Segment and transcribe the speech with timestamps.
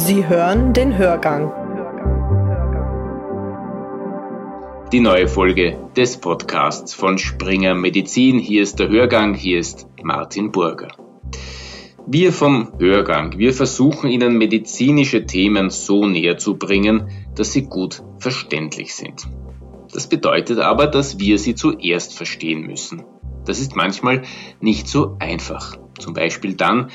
[0.00, 1.52] Sie hören den Hörgang.
[4.92, 8.38] Die neue Folge des Podcasts von Springer Medizin.
[8.38, 10.86] Hier ist der Hörgang, hier ist Martin Burger.
[12.06, 18.04] Wir vom Hörgang, wir versuchen Ihnen medizinische Themen so näher zu bringen, dass sie gut
[18.18, 19.26] verständlich sind.
[19.92, 23.02] Das bedeutet aber, dass wir sie zuerst verstehen müssen.
[23.46, 24.22] Das ist manchmal
[24.60, 25.76] nicht so einfach.
[25.98, 26.92] Zum Beispiel dann,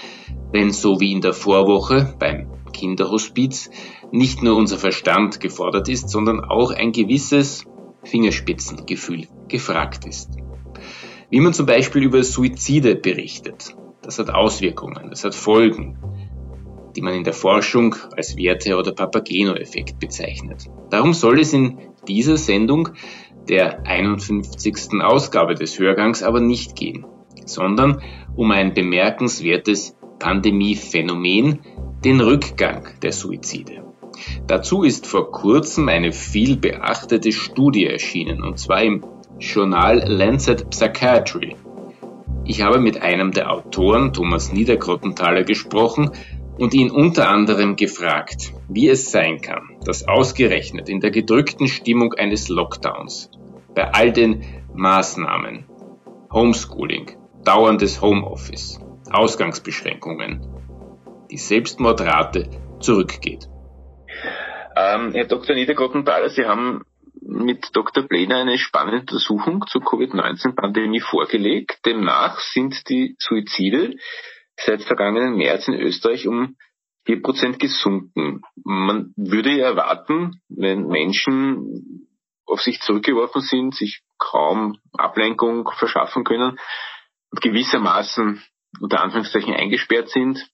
[0.53, 3.69] wenn so wie in der Vorwoche beim Kinderhospiz
[4.11, 7.65] nicht nur unser Verstand gefordert ist, sondern auch ein gewisses
[8.03, 10.31] Fingerspitzengefühl gefragt ist.
[11.29, 13.75] Wie man zum Beispiel über Suizide berichtet.
[14.01, 15.97] Das hat Auswirkungen, das hat Folgen,
[16.95, 20.65] die man in der Forschung als Werte- oder Papageno-Effekt bezeichnet.
[20.89, 22.89] Darum soll es in dieser Sendung,
[23.47, 25.01] der 51.
[25.01, 27.05] Ausgabe des Hörgangs, aber nicht gehen,
[27.45, 28.01] sondern
[28.35, 31.59] um ein bemerkenswertes Pandemiephänomen,
[32.05, 33.83] den Rückgang der Suizide.
[34.47, 39.03] Dazu ist vor kurzem eine viel beachtete Studie erschienen, und zwar im
[39.37, 41.57] Journal Lancet Psychiatry.
[42.45, 46.11] Ich habe mit einem der Autoren, Thomas Niedergrottenthaler, gesprochen
[46.57, 52.13] und ihn unter anderem gefragt, wie es sein kann, dass ausgerechnet in der gedrückten Stimmung
[52.13, 53.29] eines Lockdowns,
[53.75, 54.41] bei all den
[54.73, 55.65] Maßnahmen,
[56.31, 57.11] Homeschooling,
[57.43, 58.79] dauerndes Homeoffice,
[59.13, 60.41] Ausgangsbeschränkungen,
[61.29, 63.47] die Selbstmordrate zurückgeht.
[64.75, 65.55] Ähm, Herr Dr.
[65.55, 66.83] Niedergrottenthaler, Sie haben
[67.21, 68.03] mit Dr.
[68.03, 71.85] Blähner eine spannende Untersuchung zur Covid-19-Pandemie vorgelegt.
[71.85, 73.95] Demnach sind die Suizide
[74.59, 76.57] seit vergangenen März in Österreich um
[77.07, 78.41] 4% gesunken.
[78.63, 82.07] Man würde ja erwarten, wenn Menschen
[82.45, 86.57] auf sich zurückgeworfen sind, sich kaum Ablenkung verschaffen können
[87.31, 88.41] und gewissermaßen
[88.79, 90.47] unter Anführungszeichen eingesperrt sind,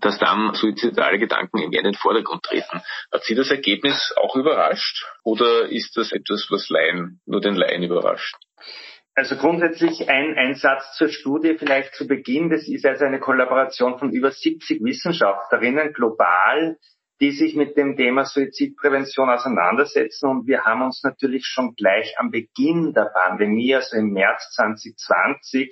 [0.00, 2.82] dass dann suizidale Gedanken mehr in den Vordergrund treten.
[3.12, 7.82] Hat Sie das Ergebnis auch überrascht oder ist das etwas, was Laien, nur den Laien
[7.82, 8.36] überrascht?
[9.14, 12.48] Also grundsätzlich ein, ein Satz zur Studie vielleicht zu Beginn.
[12.48, 16.78] Das ist also eine Kollaboration von über 70 Wissenschaftlerinnen global,
[17.20, 20.30] die sich mit dem Thema Suizidprävention auseinandersetzen.
[20.30, 25.70] Und wir haben uns natürlich schon gleich am Beginn der Pandemie, also im März 2020,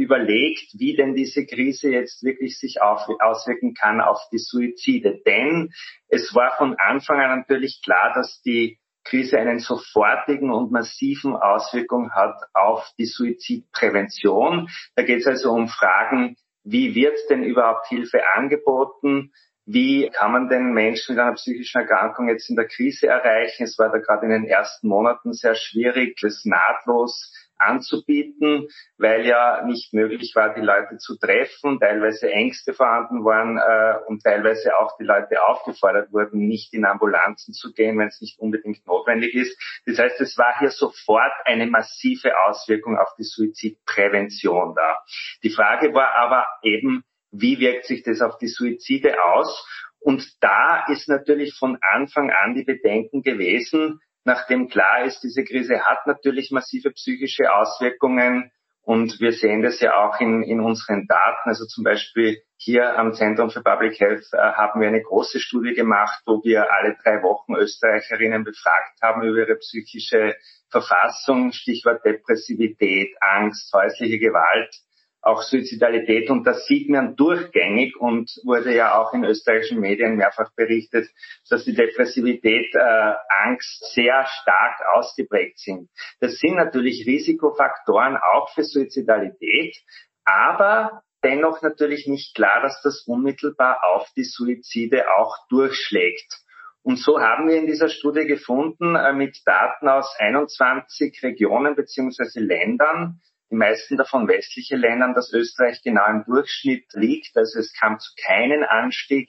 [0.00, 5.20] überlegt, wie denn diese Krise jetzt wirklich sich auf, auswirken kann auf die Suizide.
[5.26, 5.70] Denn
[6.08, 12.12] es war von Anfang an natürlich klar, dass die Krise einen sofortigen und massiven Auswirkung
[12.12, 14.68] hat auf die Suizidprävention.
[14.94, 19.32] Da geht es also um Fragen, wie wird denn überhaupt Hilfe angeboten?
[19.64, 23.64] Wie kann man den Menschen mit einer psychischen Erkrankung jetzt in der Krise erreichen?
[23.64, 29.62] Es war da gerade in den ersten Monaten sehr schwierig, das nahtlos anzubieten, weil ja
[29.64, 34.96] nicht möglich war, die Leute zu treffen, teilweise Ängste vorhanden waren äh, und teilweise auch
[34.98, 39.58] die Leute aufgefordert wurden, nicht in Ambulanzen zu gehen, wenn es nicht unbedingt notwendig ist.
[39.86, 44.98] Das heißt, es war hier sofort eine massive Auswirkung auf die Suizidprävention da.
[45.42, 49.66] Die Frage war aber eben, wie wirkt sich das auf die Suizide aus?
[50.00, 55.80] Und da ist natürlich von Anfang an die Bedenken gewesen, nachdem klar ist, diese Krise
[55.84, 58.50] hat natürlich massive psychische Auswirkungen.
[58.82, 61.48] Und wir sehen das ja auch in, in unseren Daten.
[61.48, 65.74] Also zum Beispiel hier am Zentrum für Public Health äh, haben wir eine große Studie
[65.74, 70.34] gemacht, wo wir alle drei Wochen Österreicherinnen befragt haben über ihre psychische
[70.70, 74.74] Verfassung, Stichwort Depressivität, Angst, häusliche Gewalt
[75.22, 76.30] auch Suizidalität.
[76.30, 81.08] Und das sieht man durchgängig und wurde ja auch in österreichischen Medien mehrfach berichtet,
[81.48, 83.14] dass die Depressivität, äh,
[83.44, 85.88] Angst sehr stark ausgeprägt sind.
[86.20, 89.76] Das sind natürlich Risikofaktoren auch für Suizidalität,
[90.24, 96.40] aber dennoch natürlich nicht klar, dass das unmittelbar auf die Suizide auch durchschlägt.
[96.82, 102.40] Und so haben wir in dieser Studie gefunden, äh, mit Daten aus 21 Regionen beziehungsweise
[102.40, 103.20] Ländern,
[103.50, 107.36] die meisten davon westliche Ländern, dass Österreich genau im Durchschnitt liegt.
[107.36, 109.28] Also es kam zu keinen Anstieg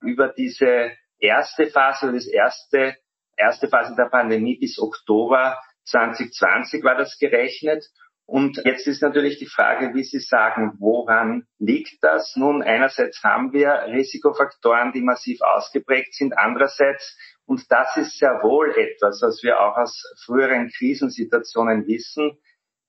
[0.00, 2.96] über diese erste Phase, das erste,
[3.36, 7.84] erste Phase der Pandemie bis Oktober 2020 war das gerechnet.
[8.26, 12.34] Und jetzt ist natürlich die Frage, wie Sie sagen, woran liegt das?
[12.36, 16.38] Nun, einerseits haben wir Risikofaktoren, die massiv ausgeprägt sind.
[16.38, 22.38] Andererseits, und das ist sehr wohl etwas, was wir auch aus früheren Krisensituationen wissen,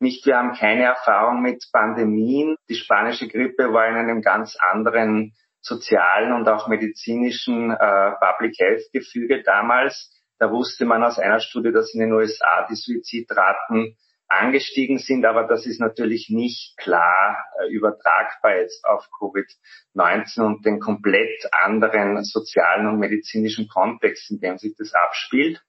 [0.04, 2.56] nicht, wir haben keine Erfahrung mit Pandemien.
[2.70, 8.84] Die spanische Grippe war in einem ganz anderen sozialen und auch medizinischen äh, Public Health
[8.92, 10.12] Gefüge damals.
[10.38, 13.96] Da wusste man aus einer Studie, dass in den USA die Suizidraten
[14.28, 20.80] angestiegen sind, aber das ist natürlich nicht klar äh, übertragbar jetzt auf Covid-19 und den
[20.80, 25.62] komplett anderen sozialen und medizinischen Kontext, in dem sich das abspielt.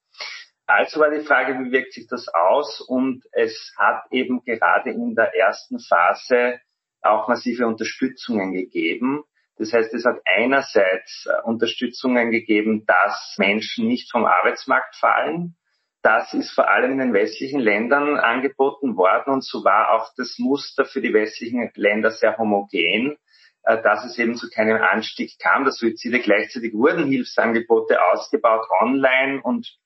[0.67, 2.81] Also war die Frage, wie wirkt sich das aus?
[2.81, 6.59] Und es hat eben gerade in der ersten Phase
[7.03, 9.25] auch massive Unterstützungen gegeben.
[9.57, 15.57] Das heißt, es hat einerseits äh, Unterstützungen gegeben, dass Menschen nicht vom Arbeitsmarkt fallen.
[16.03, 20.39] Das ist vor allem in den westlichen Ländern angeboten worden und so war auch das
[20.39, 23.17] Muster für die westlichen Länder sehr homogen,
[23.63, 26.21] äh, dass es eben zu keinem Anstieg kam der Suizide.
[26.21, 29.79] Gleichzeitig wurden Hilfsangebote ausgebaut online und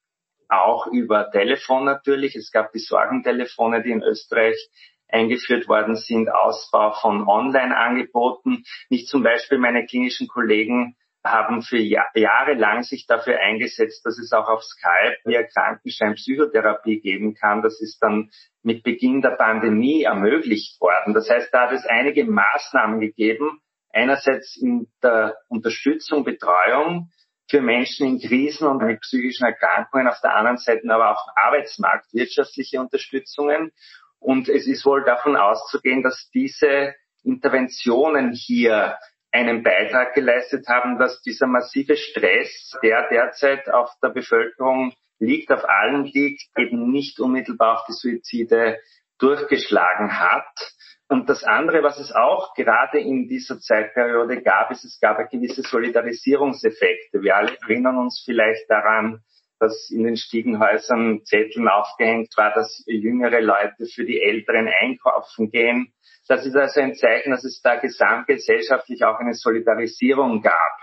[0.48, 2.36] auch über Telefon natürlich.
[2.36, 4.56] Es gab die Sorgentelefone, die in Österreich
[5.08, 8.64] eingeführt worden sind, Ausbau von Online-Angeboten.
[8.90, 14.32] Nicht zum Beispiel meine klinischen Kollegen haben für Jahre lang sich dafür eingesetzt, dass es
[14.32, 17.62] auch auf Skype via Krankenschein Psychotherapie geben kann.
[17.62, 18.30] Das ist dann
[18.62, 21.14] mit Beginn der Pandemie ermöglicht worden.
[21.14, 23.60] Das heißt, da hat es einige Maßnahmen gegeben.
[23.92, 27.10] Einerseits in der Unterstützung, Betreuung
[27.48, 32.12] für Menschen in Krisen und mit psychischen Erkrankungen, auf der anderen Seite aber auch Arbeitsmarkt,
[32.12, 33.72] wirtschaftliche Unterstützungen.
[34.18, 38.98] Und es ist wohl davon auszugehen, dass diese Interventionen hier
[39.30, 45.64] einen Beitrag geleistet haben, dass dieser massive Stress, der derzeit auf der Bevölkerung liegt, auf
[45.68, 48.78] allen liegt, eben nicht unmittelbar auf die Suizide
[49.18, 50.74] durchgeschlagen hat.
[51.08, 55.62] Und das andere, was es auch gerade in dieser Zeitperiode gab, ist, es gab gewisse
[55.62, 57.22] Solidarisierungseffekte.
[57.22, 59.22] Wir alle erinnern uns vielleicht daran,
[59.58, 65.92] dass in den Stiegenhäusern Zetteln aufgehängt war, dass jüngere Leute für die Älteren einkaufen gehen.
[66.28, 70.78] Das ist also ein Zeichen, dass es da gesamtgesellschaftlich auch eine Solidarisierung gab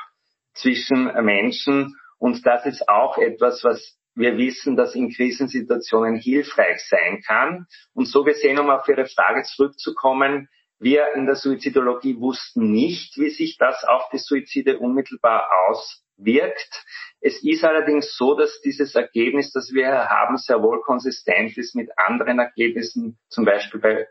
[0.56, 1.96] zwischen Menschen.
[2.18, 7.68] Und das ist auch etwas, was wir wissen, dass in Krisensituationen hilfreich sein kann.
[7.94, 13.30] Und so gesehen, um auf Ihre Frage zurückzukommen, wir in der Suizidologie wussten nicht, wie
[13.30, 16.84] sich das auf die Suizide unmittelbar auswirkt.
[17.22, 21.90] Es ist allerdings so, dass dieses Ergebnis, das wir haben, sehr wohl konsistent ist mit
[21.98, 24.08] anderen Ergebnissen, zum Beispiel bei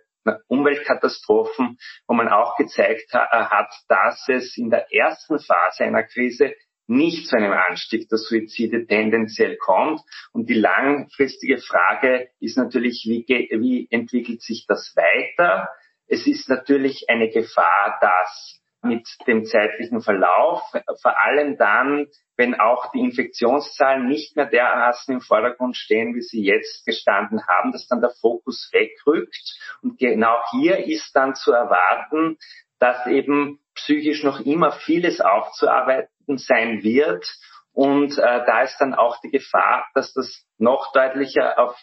[0.48, 1.76] Umweltkatastrophen,
[2.06, 6.54] wo man auch gezeigt hat, dass es in der ersten Phase einer Krise
[6.86, 10.00] nicht zu einem Anstieg der Suizide tendenziell kommt.
[10.32, 15.69] Und die langfristige Frage ist natürlich, wie, wie entwickelt sich das weiter?
[16.06, 20.62] Es ist natürlich eine Gefahr, dass mit dem zeitlichen Verlauf,
[21.00, 26.44] vor allem dann, wenn auch die Infektionszahlen nicht mehr dermaßen im Vordergrund stehen, wie sie
[26.44, 29.58] jetzt gestanden haben, dass dann der Fokus wegrückt.
[29.82, 32.36] Und genau hier ist dann zu erwarten,
[32.78, 37.26] dass eben psychisch noch immer vieles aufzuarbeiten sein wird.
[37.72, 41.76] Und äh, da ist dann auch die Gefahr, dass das noch deutlicher auf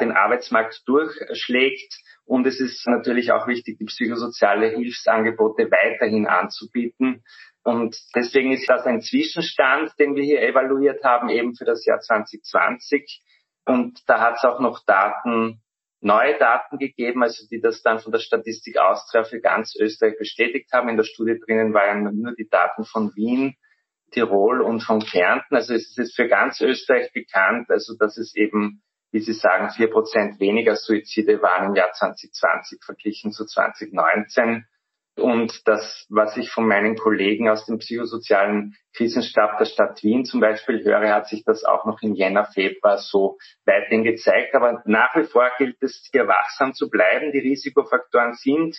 [0.00, 1.94] den Arbeitsmarkt durchschlägt.
[2.24, 7.22] Und es ist natürlich auch wichtig, die psychosoziale Hilfsangebote weiterhin anzubieten.
[7.62, 12.00] Und deswegen ist das ein Zwischenstand, den wir hier evaluiert haben, eben für das Jahr
[12.00, 13.22] 2020.
[13.64, 15.60] Und da hat es auch noch Daten,
[16.00, 20.72] neue Daten gegeben, also die das dann von der Statistik Austria für ganz Österreich bestätigt
[20.72, 20.88] haben.
[20.88, 23.56] In der Studie drinnen waren nur die Daten von Wien,
[24.12, 25.54] Tirol und von Kärnten.
[25.54, 29.90] Also es ist für ganz Österreich bekannt, also dass es eben wie Sie sagen, vier
[29.90, 34.66] Prozent weniger Suizide waren im Jahr 2020 verglichen zu 2019.
[35.18, 40.40] Und das, was ich von meinen Kollegen aus dem psychosozialen Krisenstab der Stadt Wien zum
[40.40, 44.54] Beispiel höre, hat sich das auch noch im Jänner, Februar so weiterhin gezeigt.
[44.54, 47.32] Aber nach wie vor gilt es, hier wachsam zu bleiben.
[47.32, 48.76] Die Risikofaktoren sind,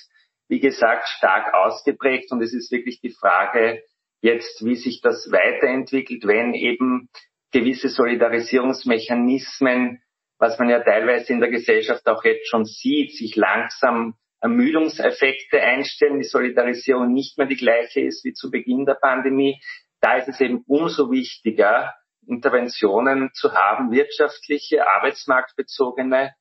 [0.47, 2.31] wie gesagt, stark ausgeprägt.
[2.31, 3.83] Und es ist wirklich die Frage
[4.21, 7.09] jetzt, wie sich das weiterentwickelt, wenn eben
[7.51, 10.01] gewisse Solidarisierungsmechanismen
[10.39, 16.19] was man ja teilweise in der Gesellschaft auch jetzt schon sieht, sich langsam Ermüdungseffekte einstellen,
[16.19, 19.61] die Solidarisierung nicht mehr die gleiche ist wie zu Beginn der Pandemie.
[20.01, 21.93] Da ist es eben umso wichtiger,
[22.25, 26.33] Interventionen zu haben, wirtschaftliche, arbeitsmarktbezogene,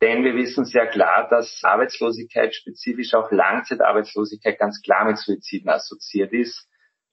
[0.00, 6.32] denn wir wissen sehr klar, dass Arbeitslosigkeit, spezifisch auch Langzeitarbeitslosigkeit, ganz klar mit Suiziden assoziiert
[6.32, 6.68] ist.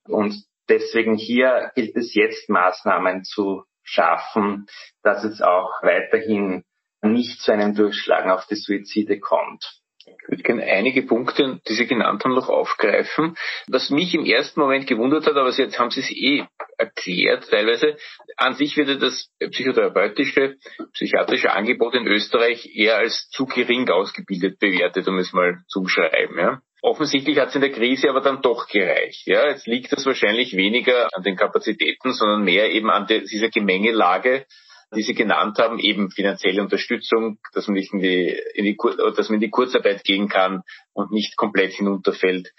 [0.08, 0.34] Und
[0.68, 4.66] deswegen hier gilt es jetzt, Maßnahmen zu schaffen,
[5.02, 6.64] dass es auch weiterhin
[7.02, 9.81] nicht zu einem Durchschlagen auf die Suizide kommt.
[10.06, 13.36] Ich würde gerne einige Punkte, die Sie genannt haben, noch aufgreifen.
[13.68, 16.44] Was mich im ersten Moment gewundert hat, aber jetzt haben Sie es eh
[16.78, 17.96] erklärt teilweise,
[18.36, 20.56] an sich würde das psychotherapeutische,
[20.94, 26.38] psychiatrische Angebot in Österreich eher als zu gering ausgebildet bewertet, um es mal zu beschreiben.
[26.38, 26.60] Ja.
[26.80, 29.26] Offensichtlich hat es in der Krise aber dann doch gereicht.
[29.26, 33.50] Ja, jetzt liegt das wahrscheinlich weniger an den Kapazitäten, sondern mehr eben an der, dieser
[33.50, 34.46] Gemengelage
[34.94, 38.76] die Sie genannt haben, eben finanzielle Unterstützung, dass man nicht in die, in die,
[39.16, 42.52] dass man in die Kurzarbeit gehen kann und nicht komplett hinunterfällt.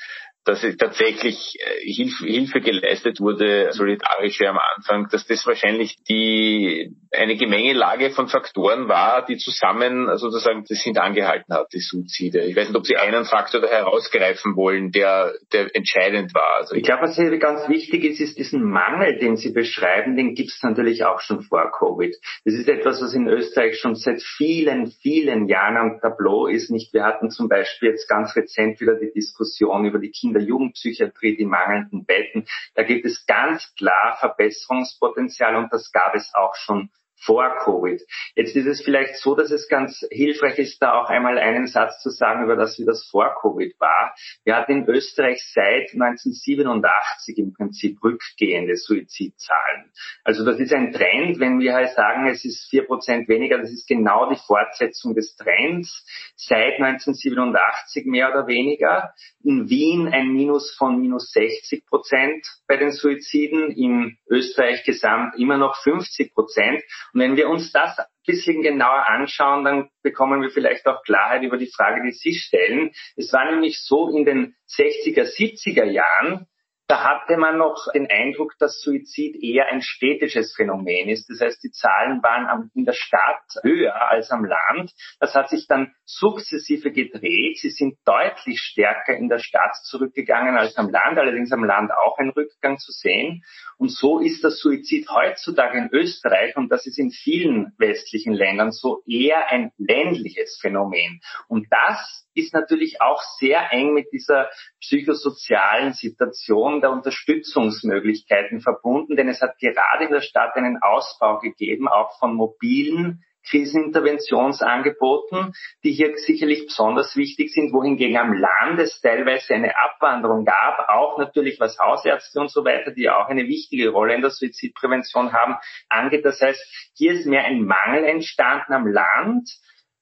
[0.45, 6.92] Dass tatsächlich äh, Hilfe, Hilfe geleistet wurde, solidarische am Anfang, dass das wahrscheinlich die
[7.23, 12.41] eine Gemengelage von Faktoren war, die zusammen sozusagen das hintangehalten hat, die Suizide.
[12.41, 16.57] Ich weiß nicht, ob Sie einen Faktor da herausgreifen wollen, der, der entscheidend war.
[16.57, 20.35] Also ich glaube, was hier ganz wichtig ist, ist diesen Mangel, den Sie beschreiben, den
[20.35, 22.13] gibt es natürlich auch schon vor Covid.
[22.43, 26.69] Das ist etwas, was in Österreich schon seit vielen, vielen Jahren am Tableau ist.
[26.69, 30.33] Nicht, wir hatten zum Beispiel jetzt ganz rezent wieder die Diskussion über die Kinder in
[30.33, 32.45] der Jugendpsychiatrie, die mangelnden Betten.
[32.75, 36.89] Da gibt es ganz klar Verbesserungspotenzial und das gab es auch schon
[37.25, 38.01] vor Covid.
[38.35, 42.01] Jetzt ist es vielleicht so, dass es ganz hilfreich ist, da auch einmal einen Satz
[42.01, 44.13] zu sagen über das, wie das vor Covid war.
[44.43, 49.91] Wir hatten in Österreich seit 1987 im Prinzip rückgehende Suizidzahlen.
[50.23, 53.71] Also das ist ein Trend, wenn wir halt sagen, es ist vier Prozent weniger, das
[53.71, 59.13] ist genau die Fortsetzung des Trends seit 1987 mehr oder weniger.
[59.43, 65.57] In Wien ein Minus von minus 60 Prozent bei den Suiziden, in Österreich gesamt immer
[65.57, 66.81] noch 50 Prozent.
[67.13, 71.43] Und wenn wir uns das ein bisschen genauer anschauen, dann bekommen wir vielleicht auch Klarheit
[71.43, 72.91] über die Frage, die Sie stellen.
[73.15, 76.47] Es war nämlich so in den 60er, 70er Jahren,
[76.87, 81.29] da hatte man noch den Eindruck, dass Suizid eher ein städtisches Phänomen ist.
[81.29, 84.91] Das heißt, die Zahlen waren in der Stadt höher als am Land.
[85.19, 87.57] Das hat sich dann sukzessive gedreht.
[87.57, 92.17] Sie sind deutlich stärker in der Stadt zurückgegangen als am Land, allerdings am Land auch
[92.19, 93.43] ein Rückgang zu sehen.
[93.83, 98.71] Und so ist das Suizid heutzutage in Österreich, und das ist in vielen westlichen Ländern
[98.71, 101.19] so, eher ein ländliches Phänomen.
[101.49, 104.49] Und das ist natürlich auch sehr eng mit dieser
[104.79, 111.89] psychosozialen Situation der Unterstützungsmöglichkeiten verbunden, denn es hat gerade in der Stadt einen Ausbau gegeben,
[111.89, 119.53] auch von mobilen Kriseninterventionsangeboten, die hier sicherlich besonders wichtig sind, wohingegen am Land es teilweise
[119.53, 124.15] eine Abwanderung gab, auch natürlich was Hausärzte und so weiter, die auch eine wichtige Rolle
[124.15, 125.55] in der Suizidprävention haben,
[125.89, 126.25] angeht.
[126.25, 129.49] Das heißt, hier ist mehr ein Mangel entstanden am Land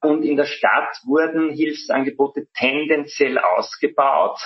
[0.01, 4.39] und in der Stadt wurden Hilfsangebote tendenziell ausgebaut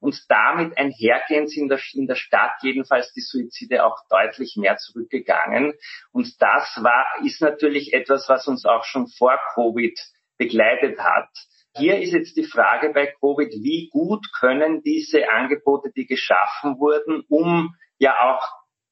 [0.00, 4.78] und damit einhergehend sind in der, in der Stadt jedenfalls die Suizide auch deutlich mehr
[4.78, 5.74] zurückgegangen.
[6.12, 9.98] Und das war, ist natürlich etwas, was uns auch schon vor Covid
[10.38, 11.28] begleitet hat.
[11.76, 17.22] Hier ist jetzt die Frage bei Covid, wie gut können diese Angebote, die geschaffen wurden,
[17.28, 18.46] um ja auch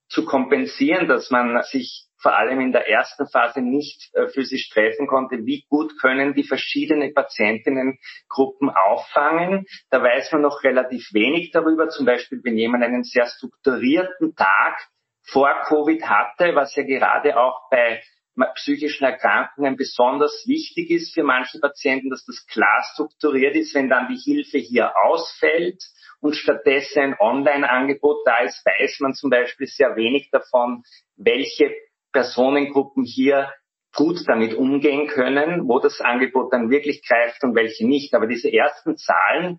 [0.08, 5.06] zu kompensieren, dass man sich vor allem in der ersten Phase nicht äh, physisch treffen
[5.06, 9.66] konnte, wie gut können die verschiedenen Patientinnengruppen auffangen.
[9.90, 11.88] Da weiß man noch relativ wenig darüber.
[11.88, 14.88] Zum Beispiel, wenn jemand einen sehr strukturierten Tag
[15.22, 18.02] vor Covid hatte, was ja gerade auch bei
[18.54, 24.08] psychischen Erkrankungen besonders wichtig ist für manche Patienten, dass das klar strukturiert ist, wenn dann
[24.08, 25.82] die Hilfe hier ausfällt
[26.20, 30.82] und stattdessen ein Online-Angebot da ist, weiß man zum Beispiel sehr wenig davon,
[31.16, 31.74] welche
[32.12, 33.52] Personengruppen hier
[33.94, 38.14] gut damit umgehen können, wo das Angebot dann wirklich greift und welche nicht.
[38.14, 39.58] Aber diese ersten Zahlen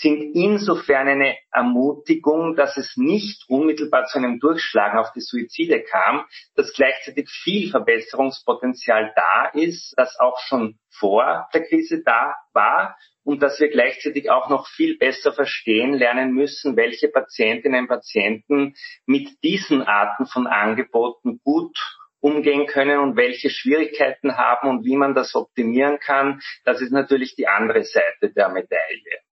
[0.00, 6.24] sind insofern eine Ermutigung, dass es nicht unmittelbar zu einem Durchschlagen auf die Suizide kam,
[6.54, 13.42] dass gleichzeitig viel Verbesserungspotenzial da ist, das auch schon vor der Krise da war und
[13.42, 18.74] dass wir gleichzeitig auch noch viel besser verstehen lernen müssen, welche Patientinnen und Patienten
[19.04, 21.76] mit diesen Arten von Angeboten gut
[22.20, 26.40] umgehen können und welche Schwierigkeiten haben und wie man das optimieren kann.
[26.64, 29.25] Das ist natürlich die andere Seite der Medaille.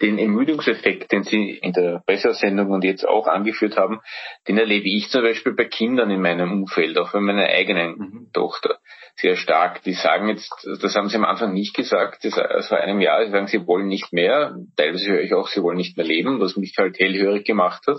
[0.00, 4.00] Den Ermüdungseffekt, den Sie in der Pressesendung und jetzt auch angeführt haben,
[4.46, 8.30] den erlebe ich zum Beispiel bei Kindern in meinem Umfeld, auch bei meiner eigenen mhm.
[8.32, 8.78] Tochter
[9.20, 9.82] sehr stark.
[9.82, 13.24] Die sagen jetzt, das haben sie am Anfang nicht gesagt, das, also vor einem Jahr,
[13.24, 14.56] sie sagen, sie wollen nicht mehr.
[14.76, 17.98] Teilweise höre ich auch, sie wollen nicht mehr leben, was mich halt hellhörig gemacht hat.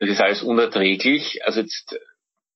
[0.00, 1.40] Das ist alles unerträglich.
[1.44, 1.96] Also jetzt,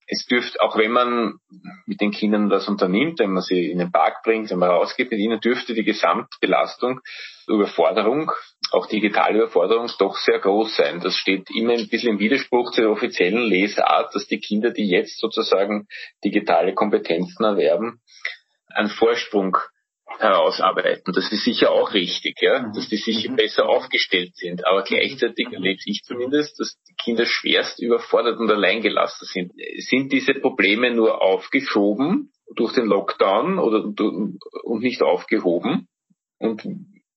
[0.09, 1.39] es dürfte, auch wenn man
[1.87, 5.11] mit den Kindern was unternimmt, wenn man sie in den Park bringt, wenn man rausgeht
[5.11, 7.01] mit ihnen, dürfte die Gesamtbelastung,
[7.47, 8.33] Überforderung,
[8.73, 11.01] auch digitale Überforderung doch sehr groß sein.
[11.01, 15.19] Das steht immer ein bisschen im Widerspruch zur offiziellen Lesart, dass die Kinder, die jetzt
[15.19, 15.87] sozusagen
[16.25, 18.01] digitale Kompetenzen erwerben,
[18.75, 19.59] einen Vorsprung
[20.19, 21.13] herausarbeiten.
[21.13, 22.73] Das ist sicher auch richtig, ja, mhm.
[22.75, 23.37] dass die sicher mhm.
[23.37, 24.67] besser aufgestellt sind.
[24.67, 29.53] Aber gleichzeitig erlebe ich zumindest, dass die Kinder schwerst überfordert und alleingelassen sind.
[29.79, 35.89] Sind diese Probleme nur aufgeschoben durch den Lockdown oder und nicht aufgehoben?
[36.39, 36.63] Und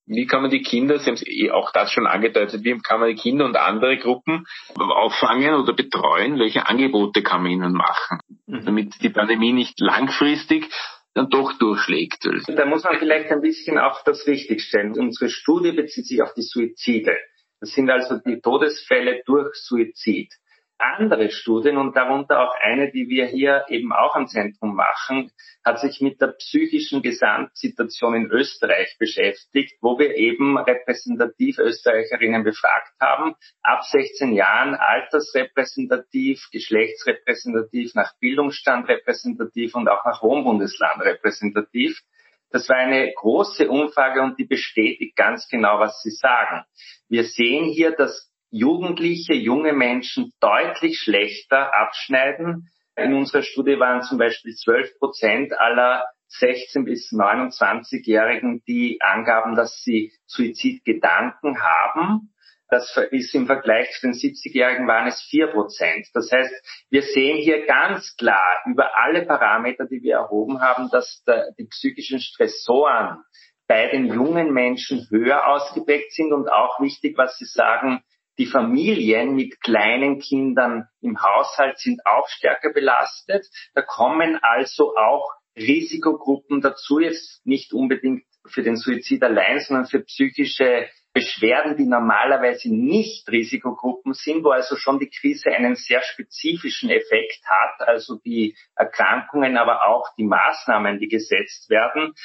[0.06, 3.00] wie kann man die Kinder, Sie haben es eh auch das schon angedeutet, wie kann
[3.00, 6.38] man die Kinder und andere Gruppen auffangen oder betreuen?
[6.38, 8.66] Welche Angebote kann man ihnen machen, mhm.
[8.66, 10.70] damit die Pandemie nicht langfristig
[11.14, 12.26] dann doch durchschlägt.
[12.48, 14.98] Da muss man vielleicht ein bisschen auch das richtigstellen.
[14.98, 17.18] Unsere Studie bezieht sich auf die Suizide.
[17.60, 20.34] Das sind also die Todesfälle durch Suizid
[20.82, 25.32] andere Studien und darunter auch eine, die wir hier eben auch am Zentrum machen,
[25.64, 32.94] hat sich mit der psychischen Gesamtsituation in Österreich beschäftigt, wo wir eben repräsentativ Österreicherinnen befragt
[33.00, 42.02] haben, ab 16 Jahren altersrepräsentativ, geschlechtsrepräsentativ, nach Bildungsstand repräsentativ und auch nach Wohnbundesland repräsentativ.
[42.50, 46.66] Das war eine große Umfrage und die bestätigt ganz genau, was Sie sagen.
[47.08, 52.70] Wir sehen hier, dass Jugendliche, junge Menschen deutlich schlechter abschneiden.
[52.96, 59.82] In unserer Studie waren zum Beispiel 12 Prozent aller 16 bis 29-Jährigen, die angaben, dass
[59.82, 62.34] sie Suizidgedanken haben.
[62.70, 66.08] Das ist im Vergleich zu den 70-Jährigen waren es 4 Prozent.
[66.14, 66.54] Das heißt,
[66.90, 71.24] wir sehen hier ganz klar über alle Parameter, die wir erhoben haben, dass
[71.58, 73.24] die psychischen Stressoren
[73.68, 78.04] bei den jungen Menschen höher ausgeprägt sind und auch wichtig, was Sie sagen,
[78.42, 83.46] die Familien mit kleinen Kindern im Haushalt sind auch stärker belastet.
[83.76, 90.00] Da kommen also auch Risikogruppen dazu, jetzt nicht unbedingt für den Suizid allein, sondern für
[90.00, 96.90] psychische Beschwerden, die normalerweise nicht Risikogruppen sind, wo also schon die Krise einen sehr spezifischen
[96.90, 102.16] Effekt hat, also die Erkrankungen, aber auch die Maßnahmen, die gesetzt werden.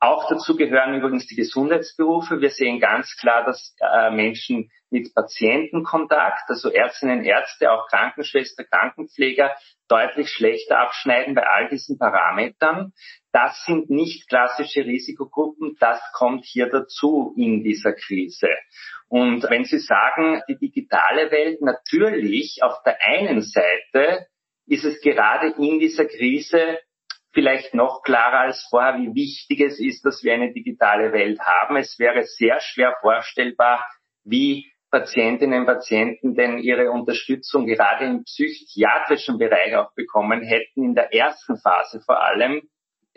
[0.00, 2.40] Auch dazu gehören übrigens die Gesundheitsberufe.
[2.40, 9.56] Wir sehen ganz klar, dass äh, Menschen mit Patientenkontakt, also Ärztinnen, Ärzte, auch Krankenschwester, Krankenpfleger,
[9.88, 12.92] deutlich schlechter abschneiden bei all diesen Parametern.
[13.32, 18.50] Das sind nicht klassische Risikogruppen, das kommt hier dazu in dieser Krise.
[19.08, 24.26] Und wenn Sie sagen, die digitale Welt, natürlich auf der einen Seite
[24.66, 26.78] ist es gerade in dieser Krise
[27.34, 31.76] vielleicht noch klarer als vorher, wie wichtig es ist, dass wir eine digitale Welt haben.
[31.76, 33.84] Es wäre sehr schwer vorstellbar,
[34.24, 40.94] wie Patientinnen und Patienten denn ihre Unterstützung gerade im psychiatrischen Bereich auch bekommen hätten, in
[40.94, 42.62] der ersten Phase vor allem,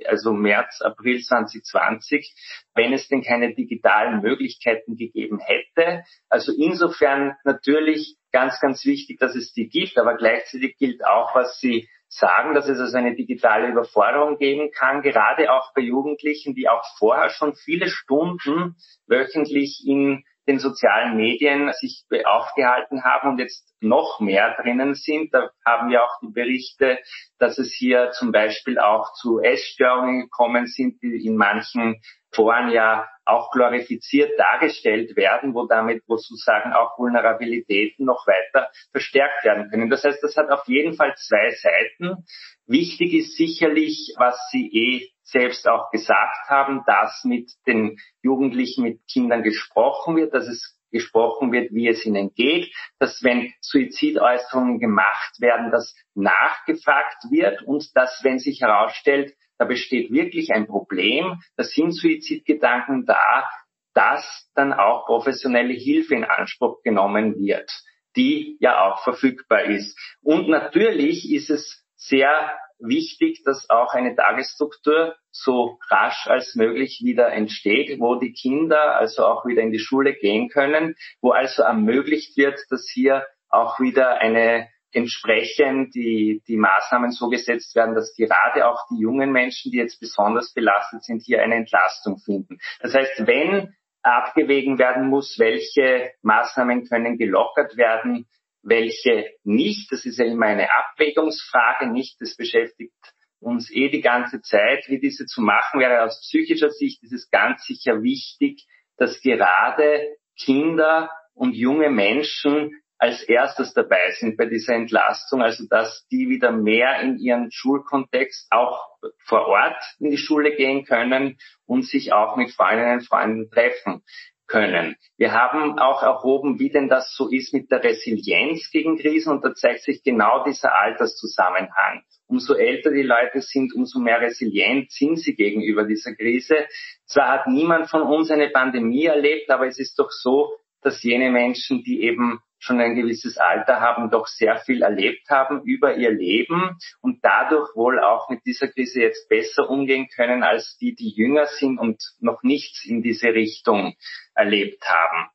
[0.06, 2.34] also März, April 2020,
[2.74, 6.04] wenn es denn keine digitalen Möglichkeiten gegeben hätte.
[6.30, 11.60] Also insofern natürlich ganz, ganz wichtig, dass es die gibt, aber gleichzeitig gilt auch, was
[11.60, 16.70] Sie sagen, dass es also eine digitale Überforderung geben kann, gerade auch bei Jugendlichen, die
[16.70, 18.76] auch vorher schon viele Stunden
[19.08, 25.34] wöchentlich in den sozialen Medien sich aufgehalten haben und jetzt noch mehr drinnen sind.
[25.34, 27.00] Da haben wir auch die Berichte,
[27.38, 33.08] dass es hier zum Beispiel auch zu Essstörungen gekommen sind, die in manchen Foren ja
[33.26, 39.90] auch glorifiziert dargestellt werden, wo damit, wo sozusagen auch Vulnerabilitäten noch weiter verstärkt werden können.
[39.90, 42.24] Das heißt, das hat auf jeden Fall zwei Seiten.
[42.66, 49.02] Wichtig ist sicherlich, was Sie eh selbst auch gesagt haben, dass mit den Jugendlichen, mit
[49.12, 55.40] Kindern gesprochen wird, dass es gesprochen wird, wie es ihnen geht, dass wenn Suizidäußerungen gemacht
[55.40, 61.64] werden, dass nachgefragt wird und dass, wenn sich herausstellt, da besteht wirklich ein Problem, da
[61.64, 63.50] sind Suizidgedanken da,
[63.94, 67.70] dass dann auch professionelle Hilfe in Anspruch genommen wird,
[68.16, 69.98] die ja auch verfügbar ist.
[70.22, 77.32] Und natürlich ist es sehr wichtig, dass auch eine Tagesstruktur so rasch als möglich wieder
[77.32, 82.38] entsteht, wo die Kinder also auch wieder in die Schule gehen können, wo also ermöglicht
[82.38, 88.68] wird, dass hier auch wieder eine entsprechend die, die Maßnahmen so gesetzt werden, dass gerade
[88.68, 92.58] auch die jungen Menschen, die jetzt besonders belastet sind, hier eine Entlastung finden.
[92.80, 98.28] Das heißt, wenn abgewägen werden muss, welche Maßnahmen können gelockert werden,
[98.68, 99.92] welche nicht.
[99.92, 102.20] Das ist ja immer eine Abwägungsfrage, nicht?
[102.20, 102.94] Das beschäftigt
[103.40, 106.04] uns eh die ganze Zeit, wie diese zu machen wäre.
[106.04, 108.66] Aus psychischer Sicht ist es ganz sicher wichtig,
[108.98, 110.02] dass gerade
[110.38, 116.52] Kinder und junge Menschen als erstes dabei sind bei dieser Entlastung, also dass die wieder
[116.52, 118.88] mehr in ihren Schulkontext auch
[119.24, 124.04] vor Ort in die Schule gehen können und sich auch mit Freundinnen und Freunden treffen
[124.48, 124.96] können.
[125.18, 129.44] Wir haben auch erhoben, wie denn das so ist mit der Resilienz gegen Krisen und
[129.44, 132.04] da zeigt sich genau dieser Alterszusammenhang.
[132.28, 136.68] Umso älter die Leute sind, umso mehr resilient sind sie gegenüber dieser Krise.
[137.06, 141.32] Zwar hat niemand von uns eine Pandemie erlebt, aber es ist doch so, dass jene
[141.32, 146.12] Menschen, die eben schon ein gewisses Alter haben, doch sehr viel erlebt haben über ihr
[146.12, 151.10] Leben und dadurch wohl auch mit dieser Krise jetzt besser umgehen können als die, die
[151.10, 153.96] jünger sind und noch nichts in diese Richtung
[154.34, 155.30] erlebt haben.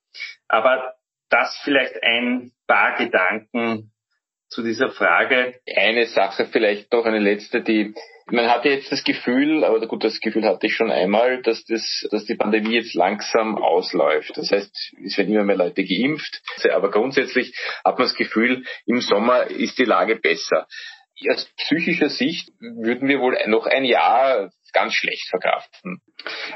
[0.49, 0.95] Aber
[1.29, 3.91] das vielleicht ein paar Gedanken
[4.53, 5.55] zu dieser Frage.
[5.75, 7.95] Eine Sache vielleicht doch eine letzte, die
[8.27, 12.07] man hatte jetzt das Gefühl, aber gut, das Gefühl hatte ich schon einmal, dass das,
[12.11, 14.37] dass die Pandemie jetzt langsam ausläuft.
[14.37, 16.41] Das heißt, es werden immer mehr Leute geimpft,
[16.73, 20.67] aber grundsätzlich hat man das Gefühl, im Sommer ist die Lage besser.
[21.31, 26.01] Aus psychischer Sicht würden wir wohl noch ein Jahr ganz schlecht verkraften.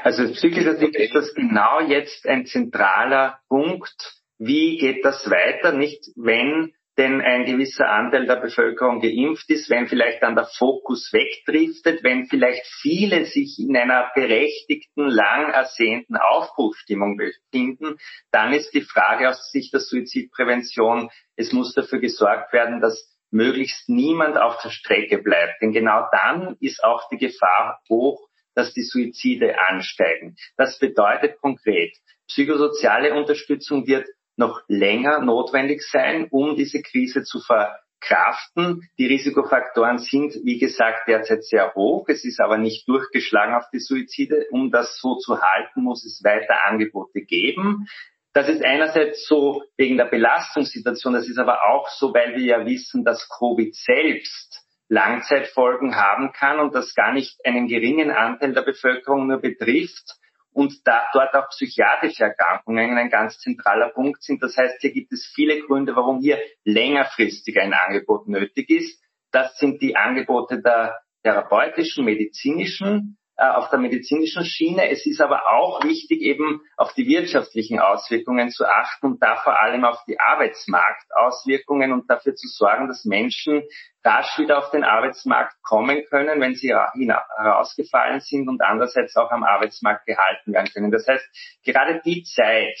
[0.03, 4.13] Also aus psychischer Sicht ist das genau jetzt ein zentraler Punkt.
[4.39, 5.73] Wie geht das weiter?
[5.73, 11.13] Nicht, wenn denn ein gewisser Anteil der Bevölkerung geimpft ist, wenn vielleicht dann der Fokus
[11.13, 17.97] wegdriftet, wenn vielleicht viele sich in einer berechtigten, lang ersehnten Aufbruchstimmung befinden,
[18.31, 23.89] dann ist die Frage aus Sicht der Suizidprävention, es muss dafür gesorgt werden, dass möglichst
[23.89, 25.61] niemand auf der Strecke bleibt.
[25.61, 30.35] Denn genau dann ist auch die Gefahr hoch, dass die Suizide ansteigen.
[30.55, 31.95] Das bedeutet konkret,
[32.27, 38.87] psychosoziale Unterstützung wird noch länger notwendig sein, um diese Krise zu verkraften.
[38.97, 42.07] Die Risikofaktoren sind, wie gesagt, derzeit sehr hoch.
[42.07, 44.47] Es ist aber nicht durchgeschlagen auf die Suizide.
[44.51, 47.87] Um das so zu halten, muss es weiter Angebote geben.
[48.33, 51.13] Das ist einerseits so wegen der Belastungssituation.
[51.13, 56.59] Das ist aber auch so, weil wir ja wissen, dass Covid selbst Langzeitfolgen haben kann
[56.59, 60.17] und das gar nicht einen geringen Anteil der Bevölkerung nur betrifft
[60.57, 64.41] und da dort auch psychiatrische Erkrankungen ein ganz zentraler Punkt sind.
[64.41, 68.99] Das heißt, hier gibt es viele Gründe, warum hier längerfristig ein Angebot nötig ist.
[69.31, 74.89] Das sind die Angebote der therapeutischen, medizinischen auf der medizinischen Schiene.
[74.89, 79.61] Es ist aber auch wichtig, eben auf die wirtschaftlichen Auswirkungen zu achten und da vor
[79.61, 83.63] allem auf die Arbeitsmarktauswirkungen und dafür zu sorgen, dass Menschen
[84.03, 89.43] rasch wieder auf den Arbeitsmarkt kommen können, wenn sie herausgefallen sind und andererseits auch am
[89.43, 90.91] Arbeitsmarkt gehalten werden können.
[90.91, 91.25] Das heißt,
[91.63, 92.77] gerade die Zeit,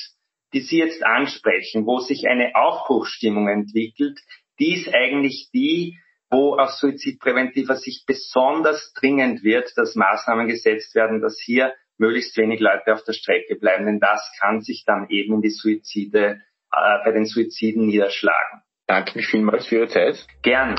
[0.53, 4.19] die Sie jetzt ansprechen, wo sich eine Aufbruchsstimmung entwickelt,
[4.59, 11.21] die ist eigentlich die, wo aus suizidpräventiver Sicht besonders dringend wird, dass Maßnahmen gesetzt werden,
[11.21, 15.35] dass hier möglichst wenig Leute auf der Strecke bleiben, denn das kann sich dann eben
[15.35, 18.61] in die Suizide, äh, bei den Suiziden niederschlagen.
[18.87, 20.27] Danke vielmals für Ihre Zeit.
[20.43, 20.75] Gern.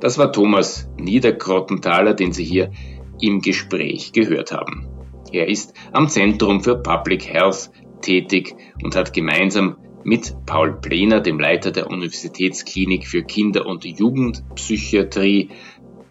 [0.00, 2.72] Das war Thomas Niedergrottenthaler, den Sie hier
[3.20, 4.88] im Gespräch gehört haben.
[5.32, 7.70] Er ist am Zentrum für Public Health
[8.02, 15.50] tätig und hat gemeinsam mit Paul Plener, dem Leiter der Universitätsklinik für Kinder- und Jugendpsychiatrie,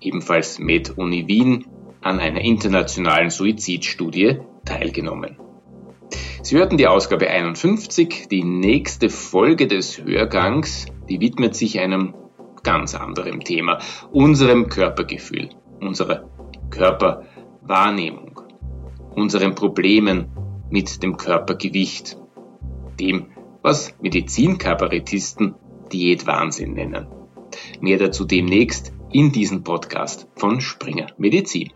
[0.01, 1.65] ebenfalls MedUni Wien,
[2.01, 5.37] an einer internationalen Suizidstudie teilgenommen.
[6.41, 8.27] Sie hörten die Ausgabe 51.
[8.29, 12.13] Die nächste Folge des Hörgangs, die widmet sich einem
[12.63, 13.79] ganz anderen Thema,
[14.11, 15.49] unserem Körpergefühl,
[15.81, 16.29] unserer
[16.69, 18.41] Körperwahrnehmung,
[19.15, 20.29] unseren Problemen
[20.69, 22.17] mit dem Körpergewicht,
[22.99, 23.27] dem,
[23.61, 25.55] was Medizinkabarettisten
[25.91, 27.07] Diätwahnsinn nennen.
[27.81, 31.71] Mehr dazu demnächst in diesem Podcast von Springer Medizin.